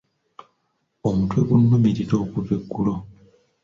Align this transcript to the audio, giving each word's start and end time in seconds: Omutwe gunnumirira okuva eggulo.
Omutwe 1.07 1.39
gunnumirira 1.47 2.13
okuva 2.23 2.51
eggulo. 2.57 2.95